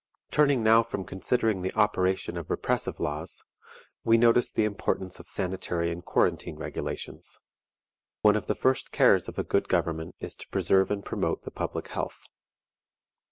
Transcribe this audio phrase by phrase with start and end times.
[0.31, 3.43] Turning now from considering the operation of repressive laws,
[4.03, 7.39] we notice the importance of sanitary and quarantine regulations.
[8.23, 11.51] One of the first cares of a good government is to preserve and promote the
[11.51, 12.25] public health.